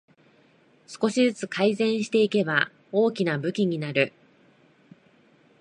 [0.87, 4.13] 少しずつ改善していけば大きな武器になる